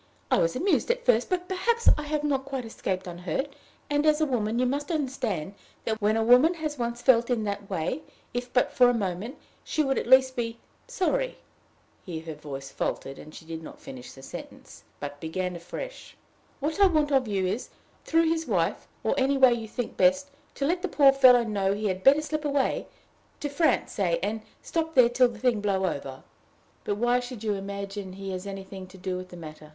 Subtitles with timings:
[0.31, 3.53] I was amused at first, but perhaps I have not quite escaped unhurt;
[3.87, 5.53] and, as a woman, you must understand
[5.85, 8.01] that, when a woman has once felt in that way,
[8.33, 11.37] if but for a moment, she would at least be sorry"
[12.07, 16.17] Here her voice faltered, and she did not finish the sentence, but began afresh:
[16.61, 17.69] "What I want of you is,
[18.03, 21.75] through his wife, or any way you think best, to let the poor fellow know
[21.75, 22.87] he had better slip away
[23.39, 26.23] to France, say and stop there till the thing blow over."
[26.85, 29.69] "But why should you imagine he has had anything to do with the matter?